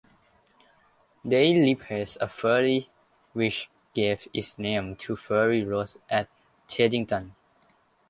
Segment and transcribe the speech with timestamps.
[1.23, 2.89] They replaced a ferry
[3.33, 6.27] which gave its name to Ferry Road at
[6.67, 7.35] Teddington.